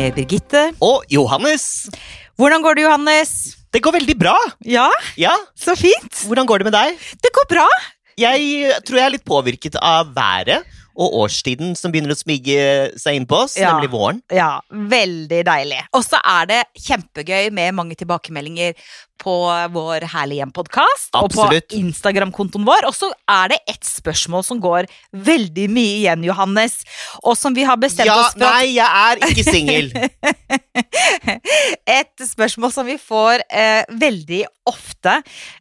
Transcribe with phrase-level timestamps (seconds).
[0.00, 0.60] med Birgitte.
[0.80, 1.64] Og Johannes.
[2.40, 3.30] Hvordan går det, Johannes?
[3.70, 4.36] Det går veldig bra.
[4.64, 4.88] Ja,
[5.20, 6.22] Ja, så fint.
[6.26, 7.00] Hvordan går det med deg?
[7.22, 7.66] Det går bra.
[8.20, 10.64] Jeg tror jeg er litt påvirket av været
[11.00, 12.62] og årstiden som begynner å smige
[13.00, 13.70] seg inn på oss, Ja.
[13.72, 14.18] nemlig våren.
[14.32, 15.82] Ja, veldig deilig.
[15.94, 18.74] Og så er det kjempegøy med mange tilbakemeldinger
[19.20, 19.34] på
[19.74, 22.86] vår Herlig hjem-podkast og på Instagram-kontoen vår.
[22.88, 26.80] Og så er det ett spørsmål som går veldig mye igjen, Johannes,
[27.22, 29.92] og som vi har bestemt Ja, oss for nei, jeg er ikke singel.
[32.00, 35.16] Et spørsmål som vi får eh, veldig ofte,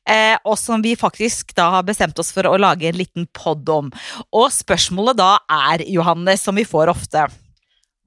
[0.08, 3.68] eh, og som vi faktisk da har bestemt oss for å lage en liten pod
[3.74, 3.92] om.
[4.36, 7.28] Og spørsmålet da er, Johannes, som vi får ofte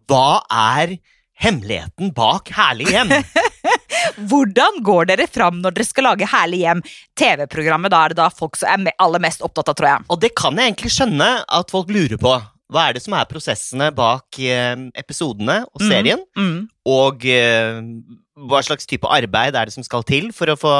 [0.08, 0.96] Hva er
[1.42, 3.16] hemmeligheten bak Herlig hjem?
[4.30, 6.82] Hvordan går dere fram når dere skal lage Herlig hjem?
[7.18, 10.06] TV-programmet, da er det da folk som er aller mest opptatt av, tror jeg.
[10.12, 12.34] Og det kan jeg egentlig skjønne at folk lurer på.
[12.72, 15.88] Hva er det som er prosessene bak eh, episodene og Mm.
[15.90, 16.22] serien?
[16.38, 16.68] Mm.
[16.88, 17.80] Og eh,
[18.48, 20.72] hva slags type arbeid er det som skal til for å få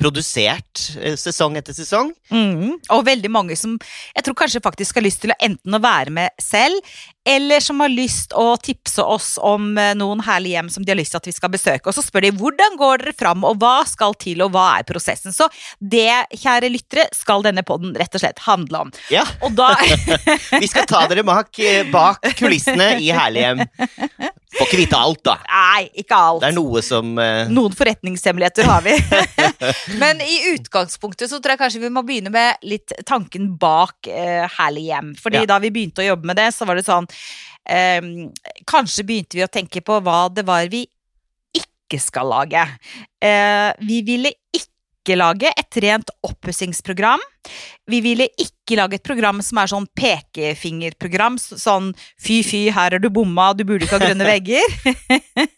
[0.00, 2.12] produsert eh, sesong etter sesong?
[2.32, 2.76] Mm.
[2.92, 3.76] Og veldig mange som
[4.14, 6.80] jeg tror kanskje faktisk har lyst til å enten å være med selv,
[7.24, 10.98] eller som har lyst å tipse oss om eh, noen herlige hjem som de har
[10.98, 11.88] lyst til at vi skal besøke.
[11.88, 14.88] Og så spør de hvordan går dere fram, og hva skal til, og hva er
[14.88, 15.32] prosessen.
[15.32, 15.48] Så
[15.80, 18.94] det, kjære lyttere, skal denne podden rett og slett handle om.
[19.12, 19.72] Ja, Og da
[20.62, 23.64] Vi skal ta dere bak, eh, bak kulissene i Herlighjem.
[24.54, 25.34] Får ikke vite alt, da.
[25.48, 26.42] Nei, ikke alt.
[26.44, 27.48] Det er noe som uh...
[27.50, 28.94] Noen forretningshemmeligheter har vi.
[30.00, 34.44] Men i utgangspunktet så tror jeg kanskje vi må begynne med litt tanken bak eh,
[34.58, 35.14] Herlig hjem.
[35.20, 35.48] Fordi Ja.
[35.54, 37.08] da vi begynte å jobbe med det, så var det sånn
[37.68, 38.00] eh,
[38.68, 40.84] Kanskje begynte vi å tenke på hva det var vi
[41.54, 42.62] ikke skal lage.
[43.22, 44.72] Eh, vi ville ikke
[45.12, 47.20] lage et rent oppussingsprogram.
[47.90, 51.36] Vi ville ikke lage et program som er sånn pekefingerprogram.
[51.38, 54.64] Sånn fy, fy, her har du bomma, du burde ikke ha grønne vegger.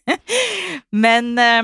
[1.05, 1.61] Men eh,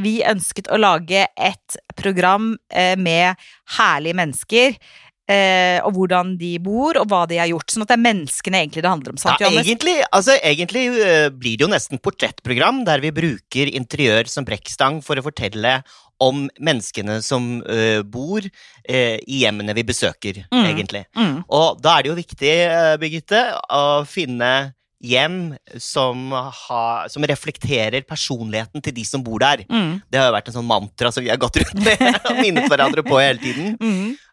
[0.00, 3.36] vi ønsket å lage et program eh, med
[3.76, 4.80] herlige mennesker.
[5.26, 7.72] Eh, og hvordan de bor, og hva de har gjort.
[7.72, 9.18] Sånn at det er menneskene egentlig det handler om.
[9.18, 14.30] sant, ja, egentlig, altså, egentlig uh, blir det jo nesten portrettprogram der vi bruker interiør
[14.30, 15.80] som brekkstang for å fortelle
[16.22, 20.64] om menneskene som uh, bor uh, i hjemmene vi besøker, Mm.
[20.70, 21.04] egentlig.
[21.16, 21.36] Mm.
[21.52, 24.72] Og da er det jo viktig, uh, Birgitte, å finne
[25.06, 26.82] hjem som, ha,
[27.12, 29.62] som reflekterer personligheten til de som bor der.
[29.68, 30.00] Mm.
[30.08, 32.00] Det har jo vært en sånn mantra som vi har gått rundt med
[32.30, 33.76] og minnet hverandre på hele tiden.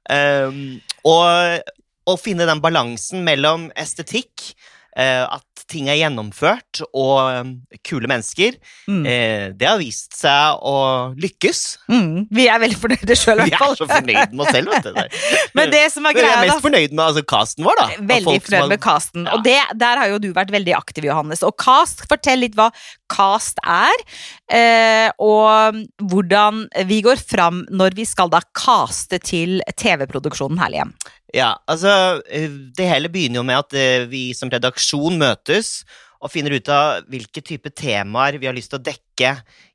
[0.08, 0.62] Um,
[1.04, 1.68] og
[2.08, 4.54] å finne den balansen mellom estetikk,
[5.00, 5.24] eh,
[5.64, 7.54] at ting er gjennomført, og um,
[7.88, 9.06] kule mennesker, Mm.
[9.08, 11.60] eh, det har vist seg å lykkes.
[11.88, 12.26] Mm.
[12.34, 13.76] Vi er veldig fornøyde sjøl, i hvert fall.
[13.76, 15.20] Vi er så fornøyd med oss selv, vet du.
[15.58, 16.42] Men det som er greia da...
[16.42, 17.88] Vi er mest fornøyd med altså, casten vår, da.
[18.12, 19.24] Veldig fornøyd med casten.
[19.28, 19.38] Ja.
[19.38, 21.44] Og det, der har jo du vært veldig aktiv, Johannes.
[21.48, 22.70] Og cast, fortell litt hva
[23.14, 24.06] cast er,
[24.52, 25.80] eh, og
[26.12, 30.96] hvordan vi går fram når vi skal da caste til TV-produksjonen Herlig hjem.
[31.34, 35.82] Ja, altså eh, Det hele begynner jo med at eh, vi som redaksjon møtes
[36.24, 39.34] og finner ut av hvilke type temaer vi har lyst til å dekke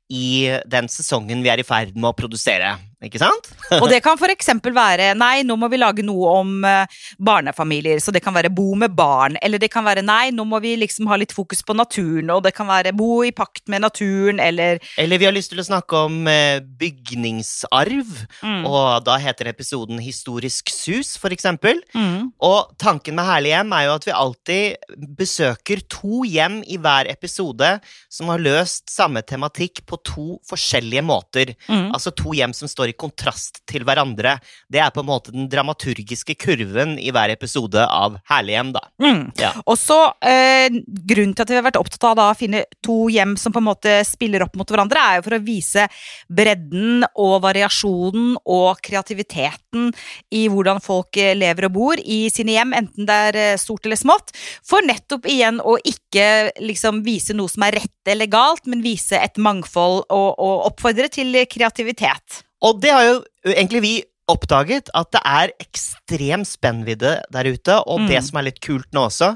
[0.09, 2.71] i den sesongen vi er i ferd med å produsere.
[2.99, 3.47] Ikke sant?
[3.79, 8.01] Og det kan for eksempel være nei, nå må vi lage noe om eh, barnefamilier,
[8.03, 10.73] så det kan være bo med barn, eller det kan være nei, nå må vi
[10.81, 14.41] liksom ha litt fokus på naturen, og det kan være bo i pakt med naturen,
[14.43, 18.11] eller Eller vi har lyst til å snakke om eh, bygningsarv,
[18.43, 21.79] mm, og da heter episoden Historisk sus, for eksempel.
[21.95, 26.75] mm, Og tanken med Herlig hjem er jo at vi alltid besøker to hjem i
[26.81, 27.71] hver episode
[28.11, 31.55] som har løst samme tematikk på to forskjellige måter.
[31.69, 31.93] mm.
[31.95, 34.37] Altså to hjem som står i kontrast til hverandre.
[34.71, 38.83] Det er på en måte den dramaturgiske kurven i hver episode av Herlig hjem, da.
[39.01, 39.21] Mm.
[39.39, 39.53] Ja.
[39.65, 40.67] Og så eh,
[41.09, 43.61] Grunnen til at vi har vært opptatt av da, å finne to hjem som på
[43.61, 45.85] en måte spiller opp mot hverandre, er jo for å vise
[46.27, 49.89] bredden og variasjonen og kreativiteten
[50.35, 53.87] i hvordan folk eh, lever og bor i sine hjem, enten det er eh, stort
[53.87, 54.33] eller smått.
[54.65, 59.17] For nettopp igjen å ikke liksom vise noe som er rett eller galt, men vise
[59.19, 62.43] et mangfold og, og oppfordre til kreativitet.
[62.61, 63.17] Og det har jo
[63.55, 63.93] egentlig vi
[64.29, 67.79] oppdaget, at det er ekstrem spennvidde der ute.
[67.89, 68.07] Og Mm.
[68.11, 69.31] det som er litt kult nå også,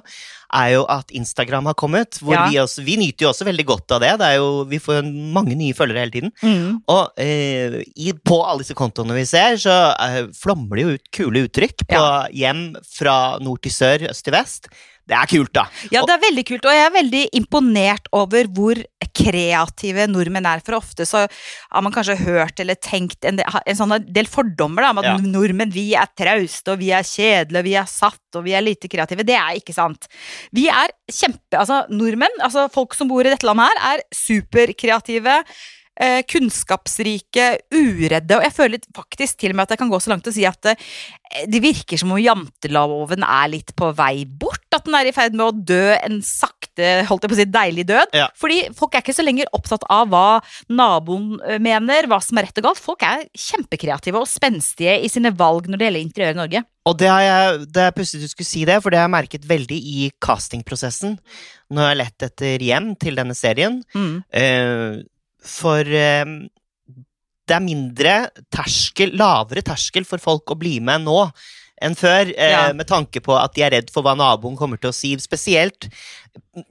[0.53, 2.19] er jo at Instagram har kommet.
[2.21, 2.47] Hvor Ja.
[2.47, 4.11] vi, også, vi nyter jo også veldig godt av det.
[4.19, 6.31] det er jo, vi får jo mange nye følgere hele tiden.
[6.87, 11.11] Og eh, i, på alle disse kontoene vi ser, så eh, flommer det jo ut
[11.11, 12.27] kule uttrykk på Ja.
[12.29, 14.67] hjem fra nord til sør, øst til vest.
[15.09, 15.65] Det er kult, da.
[15.91, 18.75] Ja, det er veldig kult, og jeg er veldig imponert over hvor
[19.13, 20.63] kreative nordmenn er.
[20.65, 24.85] For ofte så har man kanskje hørt eller tenkt en del, en sånn del fordommer
[24.85, 25.17] da, om at Ja.
[25.17, 28.65] nordmenn vi er trauste, og vi er kjedelige, og vi er satt, og vi er
[28.65, 29.25] lite kreative.
[29.27, 30.09] Det er ikke sant.
[30.51, 31.59] Vi er kjempe...
[31.59, 35.43] Altså, nordmenn, altså folk som bor i dette landet her, er superkreative.
[36.01, 40.09] Eh, kunnskapsrike, uredde, og jeg føler faktisk til og med at jeg kan gå så
[40.09, 40.73] langt å si at det,
[41.53, 44.62] det virker som om janteloven er litt på vei bort.
[44.75, 47.47] At den er i ferd med å dø en sakte, holdt jeg på å si,
[47.53, 48.15] deilig død.
[48.17, 48.27] Ja.
[48.39, 50.41] Fordi folk er ikke så lenger opptatt av hva
[50.71, 52.83] naboen eh, mener, hva som er rett og galt.
[52.83, 56.63] Folk er kjempekreative og spenstige i sine valg når det gjelder interiør i Norge.
[56.89, 59.15] Og det, har jeg, det er pussig du skulle si det, for det har jeg
[59.15, 61.15] merket veldig i castingprosessen.
[61.71, 63.79] Når jeg har lett etter hjem til denne serien.
[63.95, 64.17] Mm.
[64.35, 64.99] Uh,
[65.43, 66.35] for uh,
[67.43, 68.13] det er mindre
[68.53, 71.17] terskel, lavere terskel for folk å bli med nå
[71.83, 72.73] enn før, eh, Ja.
[72.73, 75.13] med tanke på at de er redd for hva naboen kommer til å si.
[75.21, 75.89] Spesielt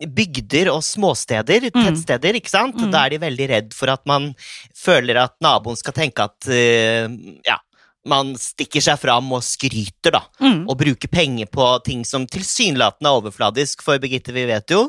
[0.00, 1.84] bygder og småsteder, Mm.
[1.86, 2.76] tettsteder, ikke sant?
[2.76, 2.90] Mm.
[2.90, 4.34] Da er de veldig redd for at man
[4.74, 7.06] føler at naboen skal tenke at eh,
[7.46, 7.58] ja,
[8.04, 10.64] man stikker seg fram og skryter, da Mm.
[10.69, 13.82] og bruker penger på ting som tilsynelatende er overfladisk.
[13.82, 14.88] For Birgitte, vi vet jo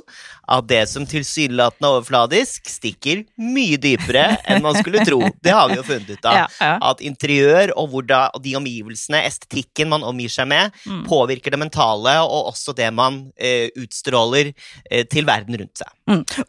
[0.50, 5.20] at det som tilsynelatende er overfladisk, stikker mye dypere enn man skulle tro.
[5.44, 6.34] Det har vi jo funnet ut av.
[6.34, 6.78] Ja, ja.
[6.82, 11.06] At interiør og, da, og de omgivelsene, estetikken man omgir seg med, Mm.
[11.08, 14.54] påvirker det mentale, og også det man eh, utstråler
[14.92, 15.88] eh, til verden rundt seg.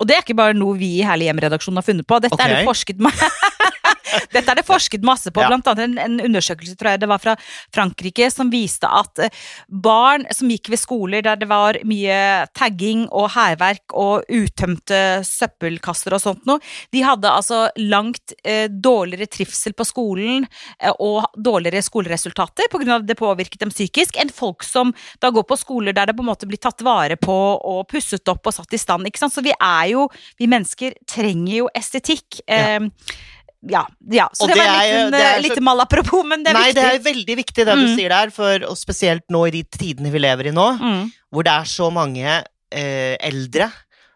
[0.01, 2.19] Og det er ikke bare noe vi i Herlig hjem-redaksjonen har funnet på.
[2.25, 3.13] Dette er det forsket ma-
[4.35, 5.49] Dette er det forsket masse på, Ja.
[5.51, 7.35] blant annet en, en undersøkelse tror jeg det var fra
[7.75, 9.33] Frankrike som viste at eh,
[9.69, 12.19] barn som gikk ved skoler der det var mye
[12.57, 16.63] tagging og hærverk og uttømte søppelkasser og sånt noe,
[16.95, 20.47] de hadde altså langt eh, dårligere trivsel på skolen
[20.79, 23.01] eh, og dårligere skoleresultater pga.
[23.05, 26.31] det påvirket dem psykisk, enn folk som da går på skoler der det på en
[26.31, 29.07] måte blir tatt vare på og pusset opp og satt i stand.
[29.09, 29.35] ikke sant?
[29.35, 30.09] Så vi er jo,
[30.41, 32.41] vi mennesker trenger jo estetikk.
[32.47, 32.89] Eh, ja,
[33.69, 34.29] ja.
[34.35, 36.55] Så det, det var er jo- litt, er en, så- litt malapropos, men det er
[36.59, 36.75] Nei, viktig.
[36.75, 37.97] det er veldig viktig det du Mm.
[37.97, 41.43] sier der, for, og spesielt nå i de tidene vi lever i nå, Mm, hvor
[41.45, 43.71] det er så mange eh, eldre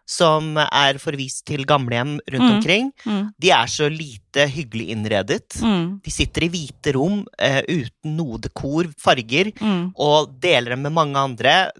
[0.05, 2.55] som er forvist til gamlehjem rundt Mm.
[2.57, 2.91] omkring.
[3.05, 5.61] mm, De er så lite hyggelig innredet.
[5.61, 9.93] mm, De sitter i hvite rom eh, uten noe dekor, farger, mm.
[9.95, 11.71] og deler dem med mange andre.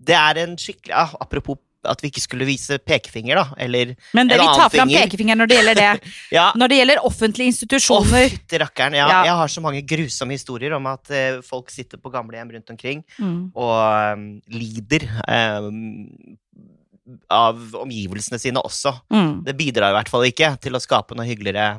[0.00, 1.56] Det er en skikkelig ah, Apropos
[1.90, 5.06] at vi ikke skulle vise pekefinger, da, eller Men det, vi tar fram finger.
[5.08, 6.12] pekefingeren når det gjelder det.
[6.38, 6.46] Ja.
[6.56, 8.28] Når det gjelder offentlige institusjoner.
[8.30, 8.94] fytti rakkeren.
[8.98, 9.22] Ja, Ja.
[9.28, 13.04] Jeg har så mange grusomme historier om at uh, folk sitter på gamlehjem rundt omkring
[13.18, 16.36] Mm, og um, lider um,
[17.32, 18.92] av omgivelsene sine også.
[19.12, 19.44] mm.
[19.46, 21.78] Det bidrar i hvert fall ikke til å skape noe hyggeligere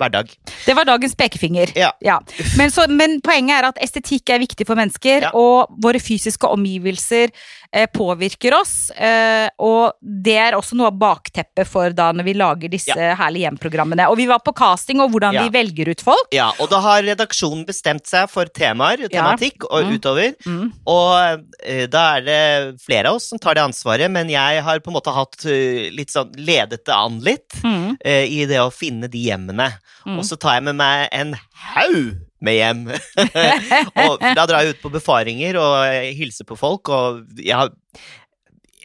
[0.00, 0.30] hverdag.
[0.66, 1.72] Det var dagens pekefinger.
[1.76, 2.18] Ja.
[2.58, 5.30] Men, så, men poenget er at estetikk er viktig for mennesker, Ja.
[5.34, 7.30] og våre fysiske omgivelser
[7.72, 8.90] eh, påvirker oss.
[8.92, 13.44] Eh, og det er også noe av bakteppet for da når vi lager disse Herlig
[13.46, 14.06] hjemprogrammene.
[14.12, 15.42] Og vi var på casting og hvordan Ja.
[15.46, 16.28] vi velger ut folk.
[16.36, 19.94] Ja, og da har redaksjonen bestemt seg for temaer, tematikk, og Mm.
[19.96, 20.34] utover.
[20.46, 20.72] Mm.
[20.86, 24.80] Og eh, da er det flere av oss som tar det ansvaret, men jeg har
[24.80, 27.85] på en måte hatt uh, litt sånn ledet det an litt Mm.
[28.04, 29.70] eh, i det å finne de hjemmene.
[30.06, 30.18] Mm.
[30.18, 31.34] Og så tar jeg med meg en
[31.72, 32.14] haug
[32.44, 32.84] med hjem.
[34.04, 37.74] og da drar jeg ut på befaringer og eh, hilser på folk, og jeg har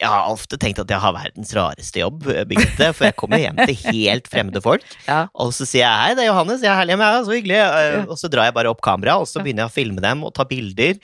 [0.02, 3.38] jeg har ofte tenkt at jeg har verdens rareste jobb, eh, Birgitte, for jeg kommer
[3.38, 4.82] hjem til helt fremmede folk.
[5.06, 5.26] Ja.
[5.38, 7.60] Og så sier jeg hei, det er Johannes, jeg er herlig med deg, så hyggelig.
[8.10, 10.32] Og så drar jeg bare opp kamera, og så begynner jeg å filme dem og
[10.36, 10.98] ta bilder.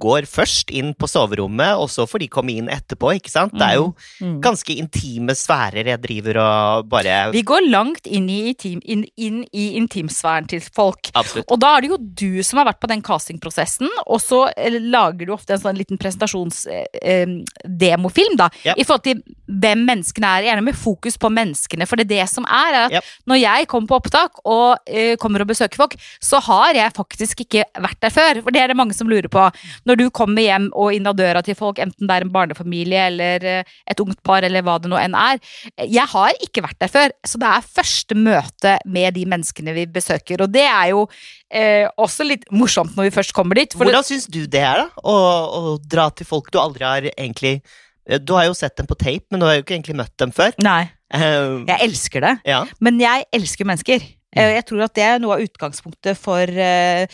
[0.00, 3.52] Går først inn på soverommet, og så får de komme inn etterpå, ikke sant.
[3.52, 4.40] Det er jo Mm.
[4.40, 9.44] ganske intime sfærer jeg driver og bare Vi går langt inn i, intim, inn, inn
[9.52, 11.10] i intimsfæren til folk.
[11.14, 11.44] Absolutt.
[11.50, 14.70] Og da er det jo du som har vært på den castingprosessen, og så eh,
[14.80, 18.74] lager du ofte en sånn liten presentasjonsdemofilm, da, Ja.
[18.76, 21.86] i forhold til hvem menneskene er, gjerne med fokus på menneskene.
[21.86, 23.00] For det er det som er, er at Ja.
[23.26, 27.40] når jeg kommer på opptak og eh, kommer og besøker folk, så har jeg faktisk
[27.44, 28.42] ikke vært der før.
[28.42, 29.50] For det er det mange som lurer på.
[29.88, 33.06] Når du kommer hjem og inn av døra til folk, enten det er en barnefamilie
[33.10, 35.40] eller eh, et ungt par, eller hva det nå enn er.
[35.82, 39.86] Jeg har ikke vært der før, så det er første møte med de menneskene vi
[39.90, 40.44] besøker.
[40.46, 41.06] Og det er jo
[41.52, 43.74] eh, også litt morsomt når vi først kommer dit.
[43.78, 45.02] Hvordan syns du det er, da?
[45.02, 45.16] Å,
[45.58, 47.56] å dra til folk du aldri har egentlig
[48.06, 50.14] eh, Du har jo sett dem på tape, men du har jo ikke egentlig møtt
[50.22, 50.54] dem før.
[50.62, 52.30] nei, Eh, jeg elsker det.
[52.48, 52.62] ja.
[52.80, 54.00] Men jeg elsker mennesker.
[54.36, 57.06] Eh, Jeg tror at det er noe av utgangspunktet for eh,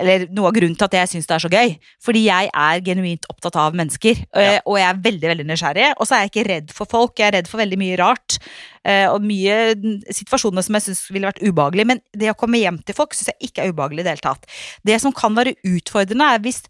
[0.00, 1.74] Eller noe av grunnen til at jeg syns det er så gøy.
[2.02, 4.22] Fordi jeg er genuint opptatt av mennesker.
[4.32, 4.54] Ja.
[4.64, 5.90] Og jeg er veldig veldig nysgjerrig.
[6.00, 7.12] Og så er jeg ikke redd for folk.
[7.20, 8.38] Jeg er redd for veldig mye rart.
[8.82, 11.84] eh, Og mye mm, situasjoner som jeg syns ville vært ubehagelig.
[11.92, 14.24] Men det å komme hjem til folk syns jeg ikke er ubehagelig i det hele
[14.24, 14.48] tatt.
[14.88, 16.62] Det som kan være utfordrende, er hvis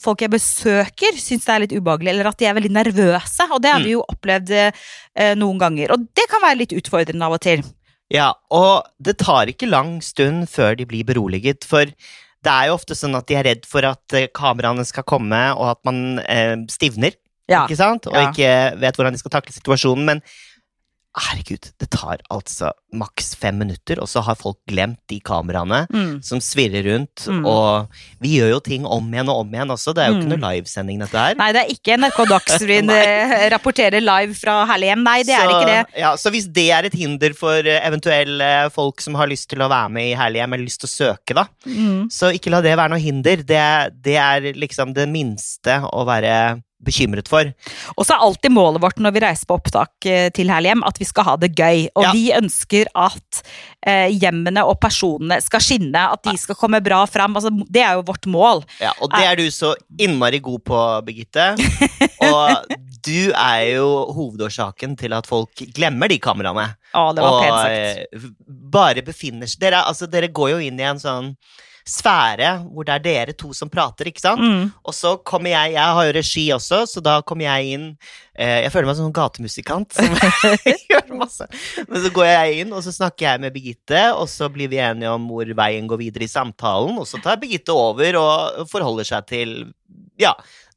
[0.00, 3.44] folk jeg besøker, syns det er litt ubehagelig, eller at de er veldig nervøse.
[3.52, 3.84] Og det har Mm.
[3.84, 5.92] vi jo opplevd eh, noen ganger.
[5.92, 7.60] Og det kan være litt utfordrende av og til.
[8.12, 11.84] Ja, og det tar ikke lang stund før de blir beroliget, for
[12.44, 15.38] det er jo ofte sånn at de er redd for at eh, kameraene skal komme,
[15.56, 17.16] og at man eh, stivner.
[17.48, 17.66] Ja.
[17.66, 18.06] ikke sant?
[18.08, 18.30] Og Ja.
[18.30, 20.04] ikke vet hvordan de skal takle situasjonen.
[20.04, 20.22] Men
[21.14, 26.22] herregud, det tar altså maks fem minutter, og så har folk glemt de kameraene Mm.
[26.22, 27.26] som svirrer rundt.
[27.30, 27.44] Mm.
[27.46, 27.88] Og
[28.20, 29.94] vi gjør jo ting om igjen og om igjen også.
[29.94, 30.40] Det er jo ikke Mm.
[30.40, 31.34] noe livesending, dette her.
[31.38, 35.02] Nei, det er ikke NRK Dagsrevyen eh, rapporterer live fra Herlighjem.
[35.04, 36.00] Nei, det er ikke det.
[36.00, 39.68] Ja, så hvis det er et hinder for eventuelle folk som har lyst til å
[39.70, 42.08] være med i Herlighjem, eller lyst til å søke, da, Mm.
[42.10, 43.36] så ikke la det være noe hinder.
[43.36, 47.50] Det, det er liksom det minste å være bekymret for.
[47.96, 51.00] Og så er alltid målet vårt når vi reiser på opptak eh, til Herlighjem, at
[51.00, 51.86] vi skal ha det gøy.
[51.96, 52.12] Og Ja.
[52.14, 53.42] vi ønsker at
[53.86, 57.34] eh, hjemmene og personene skal skinne, at de skal komme bra fram.
[57.36, 58.64] Altså, det er jo vårt mål.
[58.80, 61.50] Ja, og det er du så innmari god på, Birgitte.
[62.24, 62.70] Og
[63.04, 66.70] du er jo hovedårsaken til at folk glemmer de kameraene.
[66.96, 68.14] Å, det var og pent sagt.
[68.14, 68.30] eh,
[68.74, 71.32] bare befinner seg dere, altså, dere går jo inn i en sånn
[71.84, 74.40] sfære hvor det er dere to som prater, ikke sant?
[74.40, 74.70] Mm.
[74.84, 77.86] Og så kommer jeg, jeg har jo regi også, så da kommer jeg inn
[78.32, 79.92] eh, Jeg føler meg som en gatemusikant.
[79.92, 80.16] Som
[80.90, 81.48] gjør masse.
[81.88, 84.80] Men så går jeg inn, og så snakker jeg med Birgitte, og så blir vi
[84.82, 89.12] enige om hvor veien går videre i samtalen, og så tar Birgitte over og forholder
[89.12, 89.56] seg til
[90.20, 90.32] ja,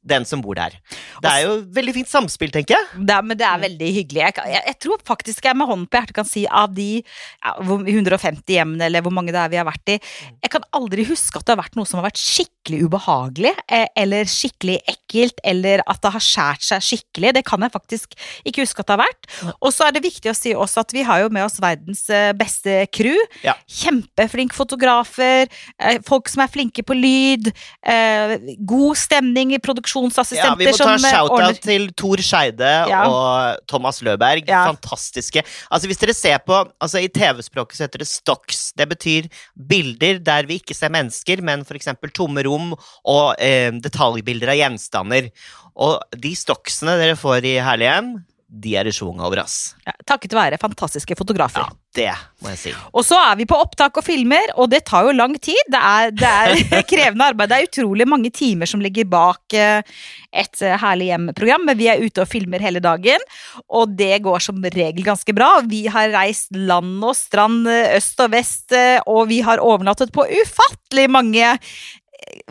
[0.06, 0.76] den som bor der.
[1.22, 3.02] Det er jo veldig fint samspill, tenker jeg.
[3.08, 4.22] Det er, men det er veldig hyggelig.
[4.22, 7.54] Jeg, jeg, jeg tror faktisk jeg med hånden på hjertet kan si av de ja,
[7.58, 11.40] 150 hjemmene eller hvor mange det er vi har vært i Jeg kan aldri huske
[11.40, 15.82] at det har vært noe som har vært skikkelig ubehagelig eh, eller skikkelig ekkelt eller
[15.88, 17.34] at det har skjært seg skikkelig.
[17.38, 18.16] Det kan jeg faktisk
[18.48, 19.30] ikke huske at det har vært.
[19.58, 22.04] Og så er det viktig å si også at vi har jo med oss verdens
[22.12, 23.18] eh, beste crew.
[23.44, 23.56] Ja.
[23.80, 25.48] Kjempeflinke fotografer,
[25.82, 27.50] eh, folk som er flinke på lyd,
[27.82, 28.36] eh,
[28.68, 33.02] god stemning i Ja, produksjonsassistenter vi må ta som eh, shout-out til Tor Skeide Ja.
[33.08, 34.44] og Thomas Løberg.
[34.48, 34.64] Ja.
[34.68, 35.42] Fantastiske.
[35.70, 38.72] Altså Hvis dere ser på altså I TV-språket så heter det stocks.
[38.76, 41.88] Det betyr bilder der vi ikke ser mennesker, men f.eks.
[42.14, 45.30] tomme rom og eh, detaljbilder av gjenstander.
[45.78, 48.18] Og de stocksene dere får i Herlighjem,
[48.48, 49.74] de er i schwung over, ass.
[49.84, 51.66] Ja, takket være fantastiske fotografer.
[51.66, 52.72] Ja, det må jeg si.
[52.96, 55.58] Og så er vi på opptak og filmer, og det tar jo lang tid.
[55.68, 57.52] Det er, det er krevende arbeid.
[57.52, 59.84] Det er utrolig mange timer som ligger bak eh,
[60.32, 63.28] et eh, Herlig hjem-program, men vi er ute og filmer hele dagen,
[63.68, 65.58] og det går som regel ganske bra.
[65.68, 68.72] Vi har reist land og strand, eh, øst og vest,
[69.04, 71.56] og vi har overnattet på ufattelig mange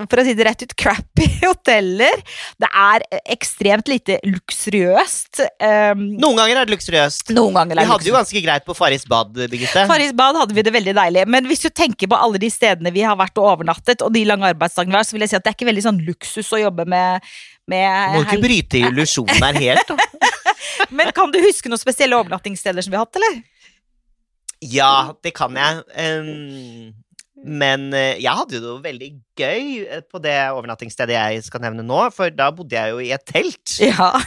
[0.09, 2.21] for å si det rett ut, crappy hoteller.
[2.61, 5.41] Det er ekstremt lite luksuriøst.
[5.61, 7.33] Um, Noen ganger er det luksuriøst.
[7.35, 9.83] noen ganger er Vi det hadde jo ganske greit på Farris bad, Birgitte.
[9.89, 12.93] Farris bad hadde vi det veldig deilig, men hvis du tenker på alle de stedene
[12.95, 15.39] vi har vært og overnattet, og de lange arbeidsdagene vi har, så vil jeg si
[15.39, 17.27] at det er ikke veldig sånn luksus å jobbe med,
[17.69, 19.91] med Må ikke bryte illusjonen her helt.
[19.91, 20.31] da.
[20.97, 23.39] Men kan du huske noen spesielle overnattingssteder som vi har hatt, eller?
[24.63, 24.93] Ja,
[25.23, 25.83] det kan jeg.
[26.01, 26.93] Ehm,
[27.47, 31.85] men eh, jeg hadde jo det veldig gøy eh, på det overnattingsstedet jeg skal nevne
[31.87, 33.77] nå, for da bodde jeg jo i et telt.
[33.87, 34.11] Ja.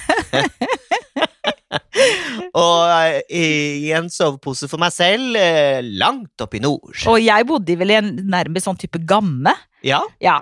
[2.57, 5.37] Og eh, i, en sovepose for meg selv,
[6.01, 6.95] langt oppe i nord.
[7.11, 9.55] Og jeg bodde vel i en nærmest sånn type gamme.
[9.87, 10.41] Ja, Ja.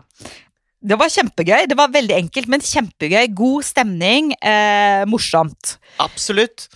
[0.78, 1.64] Det var kjempegøy.
[1.66, 3.24] Det var veldig enkelt, men kjempegøy.
[3.34, 4.28] God stemning.
[4.38, 5.74] Eh, morsomt.
[5.98, 6.68] absolutt.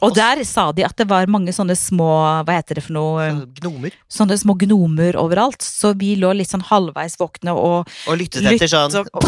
[0.00, 2.08] Og der sa de at det var mange sånne små
[2.46, 3.26] Hva heter det for noe?
[3.60, 3.92] Gnomer.
[4.10, 5.60] Sånne små gnomer overalt.
[5.64, 9.22] Så vi lå litt sånn halvveis våkne og Og lyttet etter sånn lyttet og-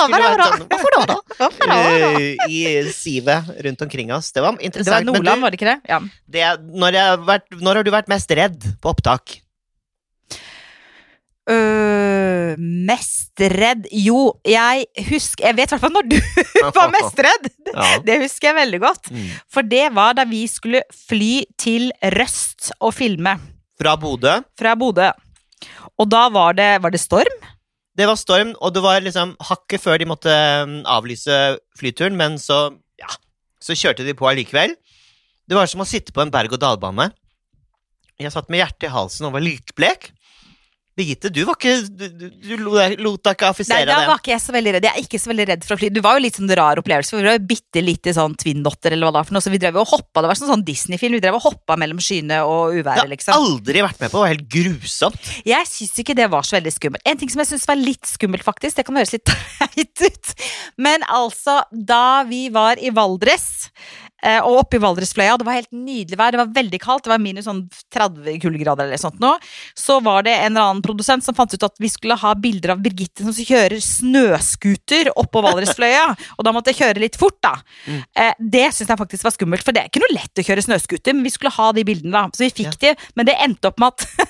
[0.00, 1.48] sånn, Hvorfor da, da?
[1.76, 2.60] Eh, I
[2.94, 4.32] sivet rundt omkring oss.
[4.32, 5.06] Det var Det var interessant.
[5.06, 5.80] Nordland, var det ikke det?
[5.88, 6.00] Ja.
[6.30, 9.40] det, når, har vært, når har du vært mest redd på opptak?
[11.50, 11.99] Øh,
[12.58, 16.16] mest redd Jo, jeg husker Jeg vet i hvert fall når du
[16.78, 17.48] var mest redd!
[17.70, 17.86] Ja.
[18.06, 19.10] Det husker jeg veldig godt.
[19.14, 19.28] Mm.
[19.52, 23.36] For det var da vi skulle fly til Røst og filme
[23.80, 24.40] Fra Bodø.
[24.58, 25.08] fra Bodø.
[26.00, 27.40] Og da var det, var det storm.
[27.96, 31.36] Det var storm, og det var liksom hakket før de måtte mm, avlyse
[31.76, 33.10] flyturen, men så, ja,
[33.60, 34.72] så kjørte de på allikevel.
[35.48, 37.10] Det var som å sitte på en berg-og-dal-bane.
[38.20, 40.10] Jeg satt med hjertet i halsen og var likblek.
[40.98, 44.42] Birgitte, du var ikke Du, du, du lot deg ikke Nei, da var ikke jeg
[44.42, 44.86] så veldig redd.
[44.88, 45.90] Jeg er ikke så veldig redd for å fly.
[45.94, 48.94] Du var jo litt sånn rar opplevelse, for vi var jo bitte lite sånn twin-dotter,
[48.94, 50.24] eller hva det var for noe, så vi drev og hoppa.
[50.24, 51.16] Det var sånn, sånn Disney-film.
[51.18, 53.30] Vi drev og hoppa mellom skyene og uværet, liksom.
[53.30, 53.46] Det har liksom.
[53.46, 54.16] aldri vært med på.
[54.16, 55.30] Det var helt grusomt.
[55.52, 57.06] Jeg syns ikke det var så veldig skummelt.
[57.12, 60.34] En ting som jeg syns var litt skummelt, faktisk, det kan høres litt teit ut,
[60.80, 63.70] men altså, da vi var i Valdres
[64.44, 65.38] og oppe i Valdresfløya.
[65.40, 67.62] Det var helt nydelig vær, det var veldig kaldt, det var minus sånn
[67.94, 69.32] 30 kuldegrader eller sånt nå.
[69.78, 72.74] Så var det en eller annen produsent som fant ut at vi skulle ha bilder
[72.74, 76.04] av Birgitte som kjører snøscooter oppå Valdresfløya,
[76.36, 77.54] og da måtte jeg kjøre litt fort, da.
[77.86, 78.00] Mm.
[78.24, 80.66] Eh, det syns jeg faktisk var skummelt, for det er ikke noe lett å kjøre
[80.66, 82.26] snøscooter, men vi skulle ha de bildene, da.
[82.36, 84.06] Så vi fikk de, men det endte opp med at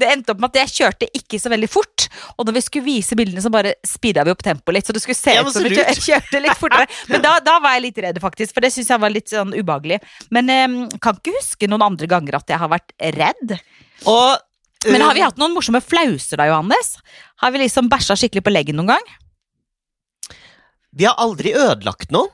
[0.00, 2.86] Det endte opp med at jeg kjørte ikke så veldig fort, og når vi skulle
[2.88, 5.66] vise bildene, så bare speeda vi opp tempoet litt, så det skulle se ut som
[5.66, 6.88] vi kjørte litt fortere.
[7.12, 9.54] Men da, da var jeg litt redd, faktisk, for det syns jeg var litt sånn
[9.56, 10.00] ubehagelig.
[10.34, 13.56] Men eh, kan ikke huske noen andre ganger at jeg har vært redd.
[14.10, 16.94] Og Men har vi um, hatt noen morsomme flauser da, Johannes?
[17.42, 19.10] Har vi liksom bæsja skikkelig på leggen noen gang?
[20.90, 22.30] vi har aldri ødelagt noe,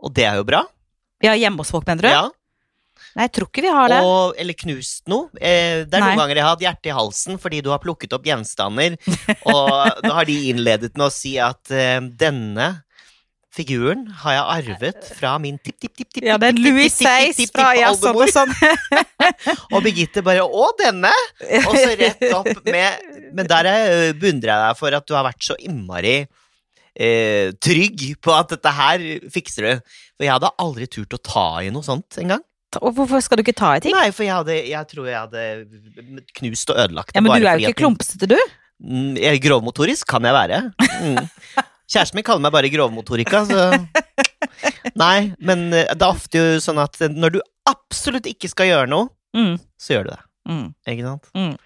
[0.00, 0.64] og det er jo bra.
[1.20, 2.10] Vi har hjemme hos folk, mener du?
[2.10, 2.22] Ja.
[3.16, 4.00] Nei, jeg tror ikke vi har det.
[4.06, 5.30] Og, eller knust noe.
[5.36, 6.12] Eh, det er Nei.
[6.12, 8.94] noen ganger jeg har hatt hjerte i halsen fordi du har plukket opp gjenstander,
[9.50, 9.72] og
[10.06, 12.70] da har de innledet med å si at eh, denne
[13.50, 16.22] figuren har jeg arvet fra min tipp-tipp-tipp-tipp.
[16.22, 18.52] Ja, det er Louis Seis fra ja, sånn og sånn.
[19.74, 21.10] Og Birgitte bare 'Å, denne!'
[21.64, 23.66] Og så rett opp med Men der
[24.14, 26.20] beundrer jeg deg for at du har vært så innmari
[26.94, 29.90] eh, trygg på at dette her fikser du.
[30.14, 32.42] For jeg hadde aldri turt å ta i noe sånt engang.
[32.78, 33.94] Og hvorfor skal du ikke ta i ting?
[33.96, 37.18] Nei, for jeg, hadde, jeg tror jeg hadde knust og ødelagt det.
[37.18, 38.36] Ja, men du er jo ikke klumpsete, du.
[38.80, 40.60] Mm, jeg- Grovmotorisk kan jeg være.
[41.02, 41.18] Mm.
[41.90, 43.64] Kjæresten min kaller meg bare grovmotorika, så
[44.94, 48.88] Nei, men eh, det er ofte jo sånn at når du absolutt ikke skal gjøre
[48.92, 50.22] noe, Mm, så gjør du det.
[50.48, 50.74] Mm.
[50.88, 51.58] Ikke sant?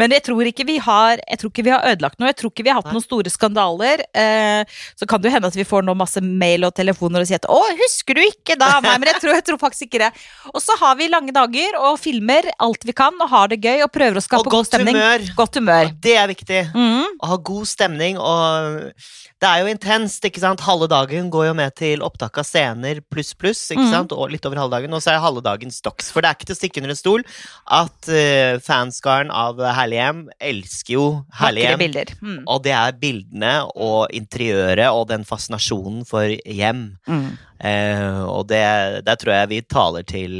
[0.00, 2.28] Men jeg tror ikke vi har Jeg tror ikke vi har ødelagt noe.
[2.32, 2.94] Jeg tror ikke vi har hatt Nei.
[2.96, 4.00] noen store skandaler.
[4.16, 4.64] Eh,
[4.98, 7.36] så kan det jo hende at vi får nå masse mail og telefoner og sier
[7.42, 10.12] at 'Å, husker du ikke da?' Nei, men jeg tror, jeg tror faktisk ikke det.
[10.54, 13.82] Og så har vi lange dager og filmer alt vi kan og har det gøy
[13.84, 14.96] og prøver å skape Og god stemning.
[14.96, 15.34] humør.
[15.36, 15.92] Godt humør.
[16.00, 16.62] Det er viktig.
[16.74, 17.06] Mm.
[17.22, 18.92] Å ha god stemning, og
[19.40, 20.60] det er jo intenst, ikke sant?
[20.60, 23.90] Halve dagen går jo med til opptak av scener pluss pluss, ikke Mhm.
[23.92, 24.12] sant?
[24.12, 26.10] Og litt over halve dagen, og så er halve dagen stocks.
[26.10, 27.22] For det er ikke til å stikke under en stol
[27.70, 31.06] at uh, fanskaren av Herlighjem elsker jo
[31.40, 31.82] Herlighjem.
[31.82, 32.14] Hjem.
[32.22, 32.38] Mm.
[32.46, 36.86] Og det er bildene og interiøret og den fascinasjonen for hjem.
[37.10, 37.28] Mm.
[37.58, 38.62] Uh, og det,
[39.02, 40.34] der tror jeg vi taler til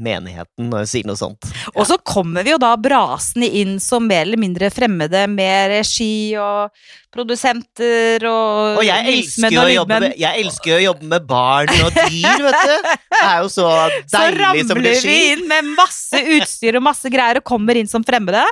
[0.00, 1.52] menigheten når vi sier noe sånt.
[1.74, 6.32] Og så kommer vi jo da brasende inn som mer eller mindre fremmede med regi
[6.40, 6.72] og
[7.12, 11.90] produsenter og Og jeg elsker, og jobbe med, jeg elsker å jobbe med barn og
[11.96, 12.90] dyr, vet du.
[13.12, 13.68] Det er jo så
[14.12, 17.90] Så deilig som ramler vi inn med masse utstyr og masse greier og kommer inn
[17.90, 18.44] som fremmede.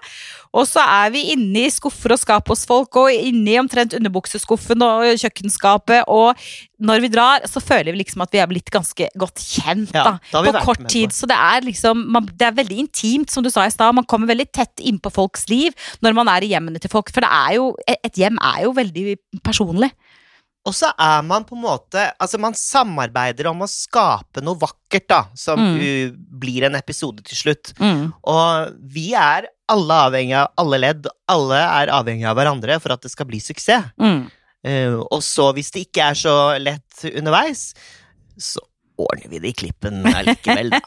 [0.51, 3.95] Og så er vi inne i skuffer og skap hos folk, og inne i omtrent
[3.95, 6.09] underbukseskuffen og kjøkkenskapet.
[6.11, 6.35] Og
[6.83, 10.17] når vi drar, så føler vi liksom at vi er blitt ganske godt kjent Ja,
[10.19, 11.15] da, da på kort tid.
[11.15, 13.95] Så det er liksom man, Det er veldig intimt, som du sa i stad.
[13.95, 17.15] Man kommer veldig tett innpå folks liv når man er i hjemmene til folk.
[17.15, 19.93] For det er jo, et hjem er jo veldig personlig.
[20.69, 25.07] Og så er man på en måte Altså, man samarbeider om å skape noe vakkert,
[25.09, 26.17] da, som Mm.
[26.41, 27.73] blir en episode til slutt.
[28.25, 31.07] Og vi er alle avhengig av alle ledd.
[31.29, 33.89] Alle er avhengig av hverandre for at det skal bli suksess.
[33.99, 34.31] Mm.
[34.67, 37.73] Uh, og så, hvis det ikke er så lett underveis,
[38.37, 38.61] så
[39.05, 40.81] ordner vi det i klippen allikevel, da.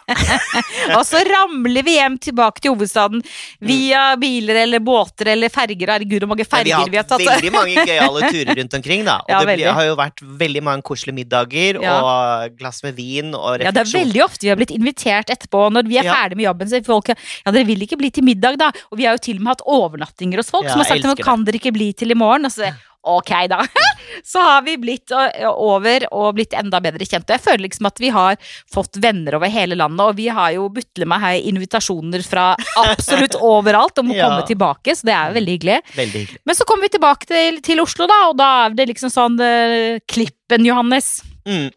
[0.98, 3.24] Og så ramler vi hjem tilbake til hovedstaden
[3.64, 5.94] via biler eller båter eller ferger.
[5.94, 7.26] Herregud, hvor mange Men vi har har vi har hatt tatt.
[7.28, 9.18] veldig mange gøyale turer rundt omkring, da.
[9.24, 9.68] Og Ja, det veldig.
[9.80, 11.96] har jo vært veldig mange koselige middager Ja.
[12.02, 13.66] og glass med vin og refleksjon.
[13.66, 15.66] Ja, det er veldig ofte vi har blitt invitert etterpå.
[15.74, 16.14] Når vi er Ja.
[16.22, 18.72] ferdig med jobben, så er folk Ja, dere vil ikke bli til middag, da?
[18.92, 21.06] Og vi har jo til og med hatt overnattinger hos folk Ja, som har sagt
[21.06, 22.46] at kan dere ikke bli til i morgen?
[22.46, 22.74] Altså, så
[23.04, 23.60] ok, da.
[24.32, 25.12] så har vi blitt
[25.52, 27.26] over og blitt enda bedre kjent.
[27.28, 28.38] Og jeg føler liksom at vi har
[28.74, 32.46] fått venner over hele landet, og vi har jo butle meg her invitasjoner fra
[32.84, 34.30] absolutt overalt om å Ja.
[34.30, 35.78] komme tilbake, så det er jo veldig hyggelig.
[35.98, 36.42] Veldig hyggelig.
[36.46, 39.40] Men så kommer vi tilbake til, til Oslo, da, og da er det liksom sånn
[39.42, 41.16] uh, Klippen, Johannes.
[41.50, 41.70] Mm.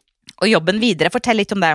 [0.43, 1.11] Og jobben videre.
[1.11, 1.75] Fortell litt om det.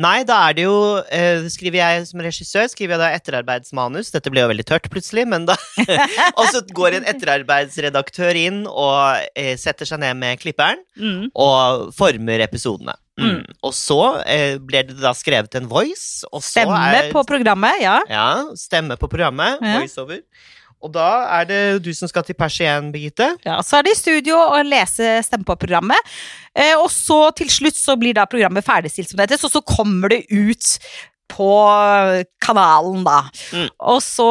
[0.00, 0.76] Nei, da er det jo
[1.12, 4.10] eh, Skriver jeg som regissør skriver jeg da etterarbeidsmanus.
[4.14, 5.56] Dette ble jo veldig tørt plutselig, men da
[6.40, 11.30] Og så går en etterarbeidsredaktør inn og eh, setter seg ned med klipperen Mm.
[11.40, 12.92] og former episodene.
[13.16, 13.24] Mm.
[13.38, 13.54] Mm.
[13.64, 13.96] Og så
[14.28, 17.94] eh, blir det da skrevet en voice, Stemme er på programmet, ja.
[18.12, 18.26] Ja,
[18.60, 19.56] stemme på programmet.
[19.64, 19.78] Ja.
[19.80, 20.20] Voiceover.
[20.82, 23.32] Og da er det du som skal til pers igjen, Birgitte.
[23.46, 23.60] ja.
[23.62, 26.12] Så er det i studio å lese stemme på programmet.
[26.58, 29.62] Eh, og så til slutt så blir da programmet ferdigstilt som det heter, så så
[29.64, 30.76] kommer det ut
[31.32, 31.48] på
[32.44, 33.22] kanalen, da.
[33.56, 33.68] Mm.
[33.92, 34.28] Og så,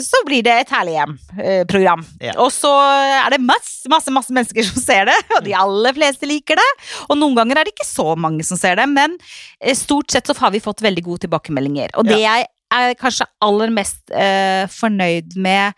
[0.00, 2.04] så blir det et Herlig hjem-program.
[2.22, 2.36] Ja.
[2.42, 6.28] Og så er det masse, masse, masse mennesker som ser det, og de aller fleste
[6.28, 6.68] liker det.
[7.10, 9.18] Og noen ganger er det ikke så mange som ser det, men
[9.60, 11.96] eh, stort sett så har vi fått veldig gode tilbakemeldinger.
[12.00, 15.72] Og det jeg er kanskje aller mest eh, fornøyd med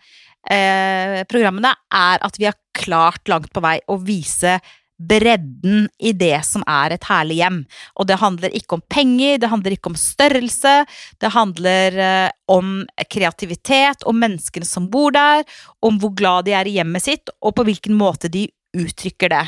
[0.49, 4.59] eh, programmene, er at vi har klart langt på vei å vise
[4.99, 7.59] bredden i det som er et herlig hjem.
[7.95, 10.75] Og det handler ikke om penger, det handler ikke om størrelse,
[11.23, 15.45] det handler eh, om kreativitet, om menneskene som bor der,
[15.85, 19.45] om hvor glad de er i hjemmet sitt, og på hvilken måte de uttrykker det.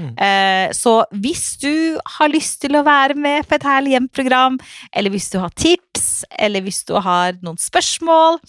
[0.00, 0.08] Mm.
[0.18, 4.58] Eh, så hvis du har lyst til å være med på et Herlig hjem-program,
[4.90, 5.93] eller hvis du har tips,
[6.38, 8.40] eller hvis du har noen spørsmål,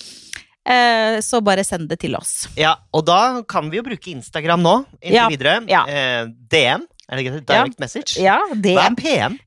[0.67, 2.47] eh, så bare send det til oss.
[2.59, 5.57] Ja, og da kan vi jo bruke Instagram nå, inntil Ja, videre.
[5.71, 5.83] ja.
[5.87, 7.45] Eh, DM, er det greit?
[7.51, 8.17] Direct message?
[8.21, 8.77] Ja, DM.
[8.79, 9.37] Hva er PM?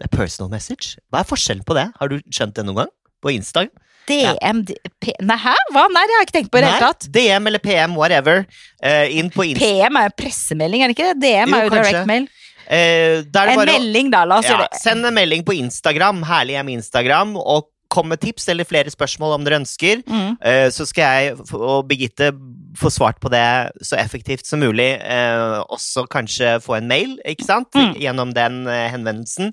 [0.00, 0.96] Det er personal message.
[1.12, 1.88] Hva er forskjellen på det?
[2.00, 2.92] Har du skjønt det noen gang?
[3.22, 3.70] På Instagram?
[4.04, 4.58] DM
[5.00, 5.52] P Nei, hæ?
[5.72, 5.86] Hva?
[5.88, 7.06] Nei, det har jeg ikke tenkt på i det hele tatt.
[7.14, 8.42] DM eller PM, whatever.
[8.84, 9.64] Uh, inn på Insta.
[9.64, 11.22] PM er jo pressemelding, er det ikke det?
[11.22, 11.92] DM Jo, er jo kanskje.
[11.94, 12.26] direct mail.
[12.66, 14.24] Eh, En melding, da.
[14.28, 14.80] La oss ja, gjøre det.
[14.82, 19.36] Send en melding på Instagram, Herlig hjem Instagram, og kom med tips eller flere spørsmål
[19.36, 20.02] om dere ønsker.
[20.08, 20.36] Mm.
[20.42, 22.32] Eh, så skal jeg og Birgitte
[22.78, 23.44] få svart på det
[23.86, 24.94] så effektivt som mulig.
[24.98, 27.70] Eh, også kanskje få en mail, ikke sant?
[27.76, 27.94] Mm.
[28.02, 29.52] Gjennom den eh, henvendelsen.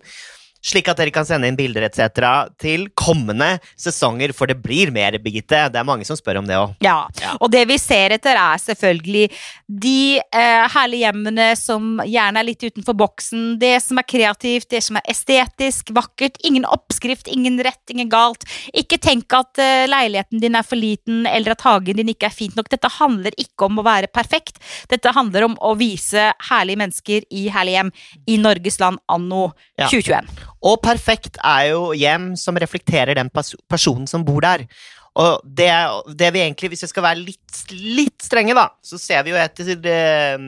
[0.61, 2.21] Slik at dere kan sende inn bilder etc.
[2.61, 5.63] til kommende sesonger, for det blir mer, Birgitte.
[5.73, 6.75] Det er mange som spør om det òg.
[6.85, 7.35] Ja, Ja.
[7.41, 9.31] og det vi ser etter er selvfølgelig
[9.67, 13.57] de eh, herlige hjemmene som gjerne er litt utenfor boksen.
[13.61, 16.37] Det som er kreativt, det som er estetisk, vakkert.
[16.45, 18.45] Ingen oppskrift, ingen rett, ingen galt.
[18.73, 22.37] Ikke tenk at eh, leiligheten din er for liten, eller at hagen din ikke er
[22.37, 22.69] fint nok.
[22.69, 24.61] Dette handler ikke om å være perfekt.
[24.93, 27.91] Dette handler om å vise herlige mennesker i herlige hjem
[28.29, 29.87] i Norges land anno Ja.
[29.89, 30.50] 2021.
[30.67, 34.67] Og perfekt er jo hjem som reflekterer den pers personen som bor der.
[35.19, 35.71] Og det,
[36.15, 39.39] det vi egentlig, hvis vi skal være litt, litt strenge, da, så ser vi jo
[39.41, 40.45] etter eh,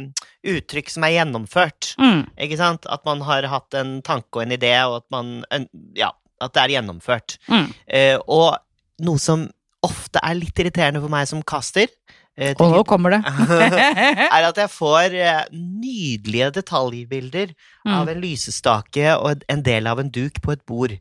[0.54, 1.95] uttrykk som er gjennomført.
[1.99, 2.21] Mm.
[2.45, 2.88] Ikke sant?
[2.88, 6.63] At man har hatt en tanke og en idé, og at man Ja, at det
[6.63, 7.38] er gjennomført.
[7.52, 7.67] Mm.
[7.88, 8.56] Eh, og
[9.04, 9.49] noe som
[9.84, 11.91] ofte er litt irriterende for meg som caster,
[12.38, 13.22] eh, Og nå kommer det.
[14.38, 17.91] er at jeg får eh, nydelige detaljbilder Mm.
[18.00, 20.93] av en lysestake og en del av en duk på et bord.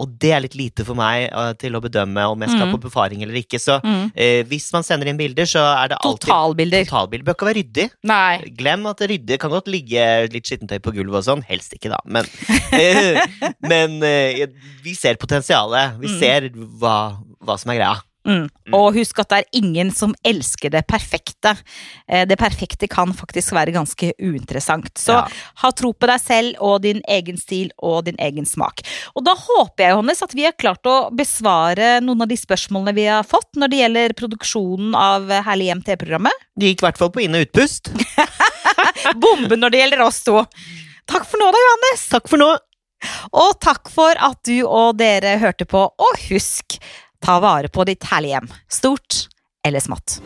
[0.00, 2.74] Og det er litt lite for meg eh, til å bedømme om jeg skal Mm.
[2.76, 3.58] på befaring eller ikke.
[3.58, 4.12] Så Mm.
[4.14, 6.84] eh, hvis man sender inn bilder, så er det alltid Totalbilder.
[6.86, 7.88] Totalbilder bør ikke være ryddig.
[8.04, 8.38] Nei.
[8.56, 11.42] Glem at ryddig kan godt ligge litt skittentøy på gulvet og sånn.
[11.50, 11.98] Helst ikke, da.
[12.06, 12.24] Men,
[13.72, 13.98] men
[14.84, 15.98] vi ser potensialet.
[16.00, 16.18] Vi Mm.
[16.20, 16.48] ser
[16.80, 16.96] hva,
[17.42, 17.98] hva som er greia.
[18.28, 18.50] Mm.
[18.76, 21.54] Og husk at det er ingen som elsker det perfekte.
[22.06, 24.90] Eh, Det perfekte kan faktisk være ganske uinteressant.
[24.98, 25.26] Så Ja.
[25.62, 28.82] ha tro på deg selv og din egen stil og din egen smak.
[29.16, 32.94] Og da håper jeg, Johannes, at vi har klart å besvare noen av de spørsmålene
[32.94, 36.32] vi har fått når det gjelder produksjonen av Herlig hjem TV-programmet.
[36.58, 37.88] Det gikk i hvert fall på inn- og utpust.
[39.20, 40.42] Bombe når det gjelder oss to!
[41.10, 42.08] Takk for nå da, Johannes!
[42.12, 42.50] Takk for nå.
[43.32, 46.76] Og takk for at du og dere hørte på, og husk,
[47.20, 48.52] ta vare på ditt herlige hjem.
[48.68, 49.28] Stort
[49.66, 50.20] eller smått.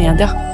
[0.00, 0.49] Media.